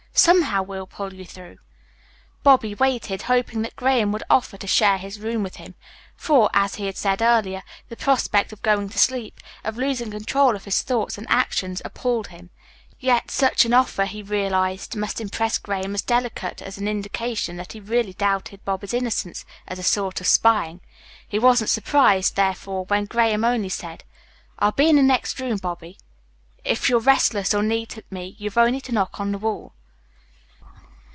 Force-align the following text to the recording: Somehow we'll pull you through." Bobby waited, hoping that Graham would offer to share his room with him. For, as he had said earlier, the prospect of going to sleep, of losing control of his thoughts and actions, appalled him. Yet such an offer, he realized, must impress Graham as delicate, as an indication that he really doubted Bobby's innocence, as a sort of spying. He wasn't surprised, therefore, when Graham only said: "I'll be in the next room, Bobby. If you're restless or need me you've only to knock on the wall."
Somehow 0.13 0.61
we'll 0.61 0.87
pull 0.87 1.13
you 1.13 1.23
through." 1.23 1.57
Bobby 2.43 2.75
waited, 2.75 3.23
hoping 3.23 3.61
that 3.61 3.77
Graham 3.77 4.11
would 4.11 4.23
offer 4.29 4.57
to 4.57 4.67
share 4.67 4.97
his 4.97 5.21
room 5.21 5.41
with 5.41 5.55
him. 5.55 5.73
For, 6.17 6.49
as 6.53 6.75
he 6.75 6.85
had 6.85 6.97
said 6.97 7.21
earlier, 7.21 7.63
the 7.87 7.95
prospect 7.95 8.51
of 8.51 8.61
going 8.61 8.89
to 8.89 8.99
sleep, 8.99 9.39
of 9.63 9.77
losing 9.77 10.11
control 10.11 10.53
of 10.55 10.65
his 10.65 10.81
thoughts 10.81 11.17
and 11.17 11.25
actions, 11.29 11.81
appalled 11.85 12.27
him. 12.27 12.49
Yet 12.99 13.31
such 13.31 13.63
an 13.63 13.73
offer, 13.73 14.03
he 14.05 14.21
realized, 14.21 14.97
must 14.97 15.21
impress 15.21 15.57
Graham 15.57 15.95
as 15.95 16.01
delicate, 16.01 16.61
as 16.61 16.77
an 16.77 16.89
indication 16.89 17.55
that 17.55 17.71
he 17.71 17.79
really 17.79 18.13
doubted 18.13 18.63
Bobby's 18.65 18.93
innocence, 18.93 19.45
as 19.65 19.79
a 19.79 19.81
sort 19.83 20.19
of 20.19 20.27
spying. 20.27 20.81
He 21.25 21.39
wasn't 21.39 21.69
surprised, 21.69 22.35
therefore, 22.35 22.83
when 22.85 23.05
Graham 23.05 23.45
only 23.45 23.69
said: 23.69 24.03
"I'll 24.59 24.73
be 24.73 24.89
in 24.89 24.97
the 24.97 25.03
next 25.03 25.39
room, 25.39 25.55
Bobby. 25.57 25.97
If 26.65 26.89
you're 26.89 26.99
restless 26.99 27.53
or 27.53 27.63
need 27.63 28.03
me 28.11 28.35
you've 28.37 28.57
only 28.57 28.81
to 28.81 28.91
knock 28.91 29.17
on 29.19 29.31
the 29.31 29.37
wall." 29.39 29.71